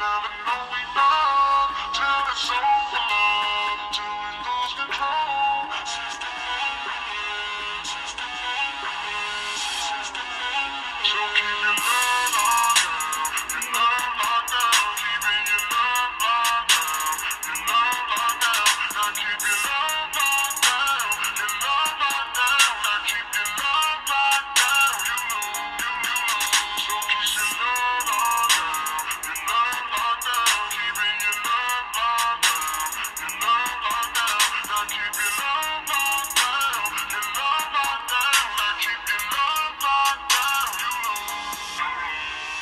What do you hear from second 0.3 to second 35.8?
know we. you low.